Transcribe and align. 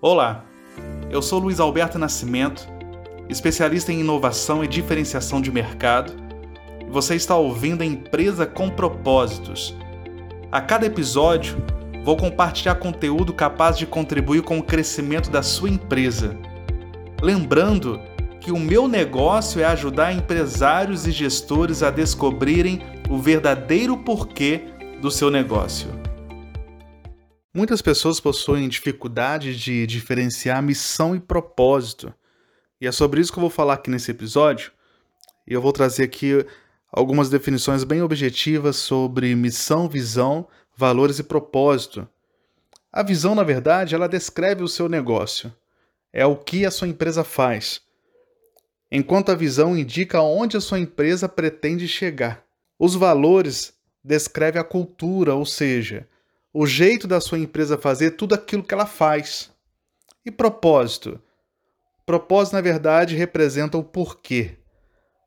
Olá, 0.00 0.44
eu 1.10 1.20
sou 1.20 1.40
Luiz 1.40 1.58
Alberto 1.58 1.98
Nascimento, 1.98 2.68
especialista 3.28 3.92
em 3.92 3.98
inovação 3.98 4.62
e 4.62 4.68
diferenciação 4.68 5.40
de 5.42 5.50
mercado, 5.50 6.12
e 6.86 6.88
você 6.88 7.16
está 7.16 7.34
ouvindo 7.34 7.82
a 7.82 7.84
Empresa 7.84 8.46
com 8.46 8.70
Propósitos. 8.70 9.76
A 10.52 10.60
cada 10.60 10.86
episódio, 10.86 11.56
vou 12.04 12.16
compartilhar 12.16 12.76
conteúdo 12.76 13.32
capaz 13.32 13.76
de 13.76 13.86
contribuir 13.86 14.42
com 14.42 14.60
o 14.60 14.62
crescimento 14.62 15.30
da 15.30 15.42
sua 15.42 15.68
empresa. 15.68 16.38
Lembrando 17.20 18.00
que 18.40 18.52
o 18.52 18.58
meu 18.58 18.86
negócio 18.86 19.60
é 19.60 19.64
ajudar 19.64 20.12
empresários 20.12 21.08
e 21.08 21.10
gestores 21.10 21.82
a 21.82 21.90
descobrirem 21.90 22.82
o 23.10 23.18
verdadeiro 23.18 23.96
porquê 23.96 24.66
do 25.02 25.10
seu 25.10 25.28
negócio. 25.28 25.97
Muitas 27.52 27.80
pessoas 27.80 28.20
possuem 28.20 28.68
dificuldade 28.68 29.56
de 29.56 29.86
diferenciar 29.86 30.62
missão 30.62 31.16
e 31.16 31.20
propósito. 31.20 32.12
E 32.80 32.86
é 32.86 32.92
sobre 32.92 33.20
isso 33.20 33.32
que 33.32 33.38
eu 33.38 33.42
vou 33.42 33.50
falar 33.50 33.74
aqui 33.74 33.90
nesse 33.90 34.10
episódio. 34.10 34.70
E 35.46 35.54
eu 35.54 35.62
vou 35.62 35.72
trazer 35.72 36.04
aqui 36.04 36.44
algumas 36.92 37.30
definições 37.30 37.84
bem 37.84 38.02
objetivas 38.02 38.76
sobre 38.76 39.34
missão, 39.34 39.88
visão, 39.88 40.46
valores 40.76 41.18
e 41.18 41.22
propósito. 41.22 42.06
A 42.92 43.02
visão, 43.02 43.34
na 43.34 43.42
verdade, 43.42 43.94
ela 43.94 44.08
descreve 44.08 44.62
o 44.62 44.68
seu 44.68 44.88
negócio. 44.88 45.52
É 46.12 46.26
o 46.26 46.36
que 46.36 46.66
a 46.66 46.70
sua 46.70 46.88
empresa 46.88 47.24
faz. 47.24 47.80
Enquanto 48.90 49.30
a 49.30 49.34
visão 49.34 49.76
indica 49.76 50.20
onde 50.20 50.56
a 50.56 50.60
sua 50.60 50.78
empresa 50.78 51.28
pretende 51.28 51.88
chegar. 51.88 52.44
Os 52.78 52.94
valores 52.94 53.72
descreve 54.04 54.58
a 54.58 54.64
cultura, 54.64 55.34
ou 55.34 55.44
seja, 55.44 56.06
o 56.60 56.66
jeito 56.66 57.06
da 57.06 57.20
sua 57.20 57.38
empresa 57.38 57.78
fazer 57.78 58.16
tudo 58.16 58.34
aquilo 58.34 58.64
que 58.64 58.74
ela 58.74 58.84
faz. 58.84 59.48
E 60.26 60.30
propósito? 60.30 61.22
Propósito, 62.04 62.54
na 62.54 62.60
verdade, 62.60 63.14
representa 63.14 63.78
o 63.78 63.84
porquê. 63.84 64.58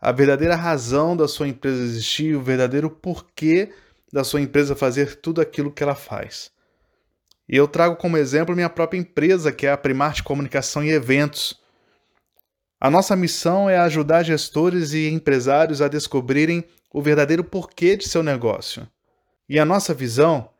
A 0.00 0.12
verdadeira 0.12 0.54
razão 0.54 1.16
da 1.16 1.26
sua 1.26 1.48
empresa 1.48 1.82
existir, 1.82 2.36
o 2.36 2.40
verdadeiro 2.40 2.88
porquê 2.88 3.72
da 4.12 4.22
sua 4.22 4.40
empresa 4.40 4.76
fazer 4.76 5.16
tudo 5.16 5.40
aquilo 5.40 5.72
que 5.72 5.82
ela 5.82 5.96
faz. 5.96 6.52
E 7.48 7.56
eu 7.56 7.66
trago 7.66 7.96
como 7.96 8.16
exemplo 8.16 8.54
minha 8.54 8.70
própria 8.70 9.00
empresa, 9.00 9.50
que 9.50 9.66
é 9.66 9.72
a 9.72 9.76
Primarte 9.76 10.22
Comunicação 10.22 10.84
e 10.84 10.92
Eventos. 10.92 11.60
A 12.80 12.88
nossa 12.88 13.16
missão 13.16 13.68
é 13.68 13.76
ajudar 13.78 14.22
gestores 14.22 14.92
e 14.92 15.08
empresários 15.08 15.82
a 15.82 15.88
descobrirem 15.88 16.62
o 16.94 17.02
verdadeiro 17.02 17.42
porquê 17.42 17.96
de 17.96 18.08
seu 18.08 18.22
negócio. 18.22 18.86
E 19.48 19.58
a 19.58 19.64
nossa 19.64 19.92
visão 19.92 20.50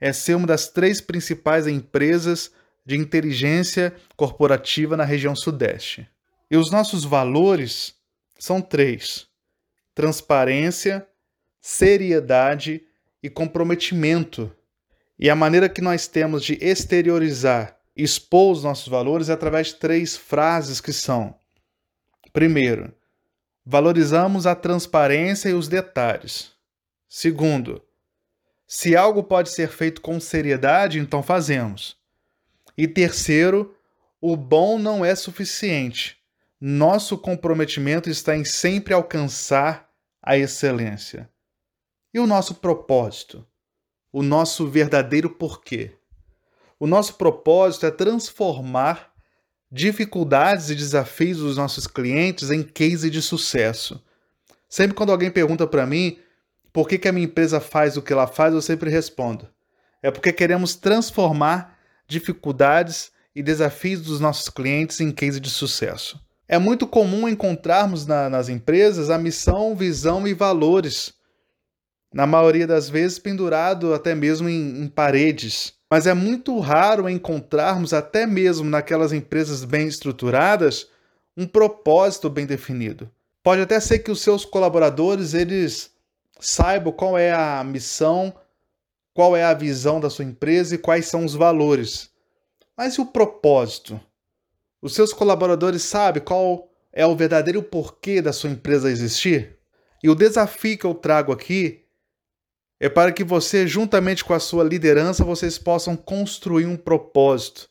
é 0.00 0.12
ser 0.12 0.34
uma 0.34 0.46
das 0.46 0.68
três 0.68 1.00
principais 1.00 1.66
empresas 1.66 2.50
de 2.84 2.96
inteligência 2.96 3.94
corporativa 4.16 4.96
na 4.96 5.04
região 5.04 5.34
Sudeste. 5.34 6.08
E 6.50 6.56
os 6.56 6.70
nossos 6.70 7.04
valores 7.04 7.94
são 8.38 8.60
três: 8.60 9.26
transparência, 9.94 11.06
seriedade 11.60 12.82
e 13.22 13.28
comprometimento. 13.28 14.52
E 15.18 15.30
a 15.30 15.34
maneira 15.34 15.68
que 15.68 15.80
nós 15.80 16.06
temos 16.06 16.44
de 16.44 16.58
exteriorizar, 16.60 17.76
expor 17.96 18.52
os 18.52 18.62
nossos 18.62 18.88
valores 18.88 19.28
é 19.28 19.32
através 19.32 19.68
de 19.68 19.76
três 19.76 20.16
frases 20.16 20.80
que 20.80 20.92
são: 20.92 21.34
primeiro, 22.32 22.94
valorizamos 23.64 24.46
a 24.46 24.54
transparência 24.54 25.48
e 25.48 25.54
os 25.54 25.66
detalhes. 25.66 26.52
Segundo, 27.08 27.82
se 28.66 28.96
algo 28.96 29.22
pode 29.22 29.50
ser 29.50 29.68
feito 29.68 30.00
com 30.00 30.18
seriedade, 30.18 30.98
então 30.98 31.22
fazemos. 31.22 31.96
E 32.76 32.88
terceiro, 32.88 33.74
o 34.20 34.36
bom 34.36 34.78
não 34.78 35.04
é 35.04 35.14
suficiente. 35.14 36.18
Nosso 36.60 37.16
comprometimento 37.16 38.10
está 38.10 38.36
em 38.36 38.44
sempre 38.44 38.92
alcançar 38.92 39.88
a 40.22 40.36
excelência. 40.36 41.30
E 42.12 42.18
o 42.18 42.26
nosso 42.26 42.56
propósito? 42.56 43.46
O 44.12 44.22
nosso 44.22 44.66
verdadeiro 44.66 45.30
porquê? 45.30 45.92
O 46.78 46.86
nosso 46.86 47.14
propósito 47.14 47.86
é 47.86 47.90
transformar 47.90 49.12
dificuldades 49.70 50.70
e 50.70 50.74
desafios 50.74 51.38
dos 51.38 51.56
nossos 51.56 51.86
clientes 51.86 52.50
em 52.50 52.62
case 52.62 53.10
de 53.10 53.22
sucesso. 53.22 54.02
Sempre 54.68 54.96
quando 54.96 55.12
alguém 55.12 55.30
pergunta 55.30 55.66
para 55.66 55.86
mim 55.86 56.18
por 56.76 56.86
que, 56.86 56.98
que 56.98 57.08
a 57.08 57.12
minha 57.12 57.24
empresa 57.24 57.58
faz 57.58 57.96
o 57.96 58.02
que 58.02 58.12
ela 58.12 58.26
faz, 58.26 58.52
eu 58.52 58.60
sempre 58.60 58.90
respondo. 58.90 59.48
É 60.02 60.10
porque 60.10 60.30
queremos 60.30 60.74
transformar 60.74 61.78
dificuldades 62.06 63.10
e 63.34 63.42
desafios 63.42 64.02
dos 64.02 64.20
nossos 64.20 64.50
clientes 64.50 65.00
em 65.00 65.10
case 65.10 65.40
de 65.40 65.48
sucesso. 65.48 66.20
É 66.46 66.58
muito 66.58 66.86
comum 66.86 67.26
encontrarmos 67.26 68.04
na, 68.04 68.28
nas 68.28 68.50
empresas 68.50 69.08
a 69.08 69.16
missão, 69.16 69.74
visão 69.74 70.28
e 70.28 70.34
valores, 70.34 71.14
na 72.12 72.26
maioria 72.26 72.66
das 72.66 72.90
vezes 72.90 73.18
pendurado 73.18 73.94
até 73.94 74.14
mesmo 74.14 74.46
em, 74.46 74.82
em 74.82 74.86
paredes. 74.86 75.72
Mas 75.90 76.06
é 76.06 76.12
muito 76.12 76.58
raro 76.60 77.08
encontrarmos, 77.08 77.94
até 77.94 78.26
mesmo 78.26 78.68
naquelas 78.68 79.14
empresas 79.14 79.64
bem 79.64 79.88
estruturadas, 79.88 80.88
um 81.34 81.46
propósito 81.46 82.28
bem 82.28 82.44
definido. 82.44 83.10
Pode 83.42 83.62
até 83.62 83.80
ser 83.80 84.00
que 84.00 84.10
os 84.10 84.20
seus 84.20 84.44
colaboradores 84.44 85.32
eles 85.32 85.95
Saiba 86.38 86.92
qual 86.92 87.16
é 87.16 87.32
a 87.32 87.62
missão, 87.64 88.34
qual 89.14 89.36
é 89.36 89.42
a 89.42 89.54
visão 89.54 89.98
da 89.98 90.10
sua 90.10 90.24
empresa 90.24 90.74
e 90.74 90.78
quais 90.78 91.06
são 91.06 91.24
os 91.24 91.34
valores. 91.34 92.10
Mas 92.76 92.94
e 92.94 93.00
o 93.00 93.06
propósito? 93.06 93.98
Os 94.82 94.94
seus 94.94 95.12
colaboradores 95.12 95.82
sabem 95.82 96.22
qual 96.22 96.70
é 96.92 97.06
o 97.06 97.16
verdadeiro 97.16 97.62
porquê 97.62 98.20
da 98.20 98.32
sua 98.32 98.50
empresa 98.50 98.90
existir? 98.90 99.58
E 100.02 100.10
o 100.10 100.14
desafio 100.14 100.76
que 100.76 100.84
eu 100.84 100.94
trago 100.94 101.32
aqui 101.32 101.84
é 102.78 102.88
para 102.88 103.10
que 103.10 103.24
você, 103.24 103.66
juntamente 103.66 104.22
com 104.22 104.34
a 104.34 104.38
sua 104.38 104.62
liderança, 104.62 105.24
vocês 105.24 105.56
possam 105.58 105.96
construir 105.96 106.66
um 106.66 106.76
propósito, 106.76 107.70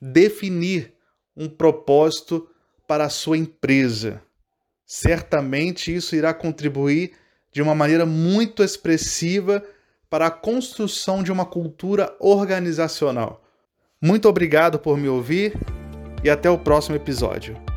definir 0.00 0.94
um 1.36 1.48
propósito 1.48 2.48
para 2.88 3.04
a 3.04 3.10
sua 3.10 3.36
empresa. 3.36 4.22
Certamente 4.86 5.94
isso 5.94 6.16
irá 6.16 6.32
contribuir 6.32 7.12
de 7.52 7.62
uma 7.62 7.74
maneira 7.74 8.06
muito 8.06 8.62
expressiva 8.62 9.62
para 10.08 10.26
a 10.26 10.30
construção 10.30 11.22
de 11.22 11.30
uma 11.30 11.44
cultura 11.44 12.14
organizacional. 12.18 13.42
Muito 14.00 14.28
obrigado 14.28 14.78
por 14.78 14.96
me 14.96 15.08
ouvir 15.08 15.54
e 16.24 16.30
até 16.30 16.50
o 16.50 16.58
próximo 16.58 16.96
episódio. 16.96 17.71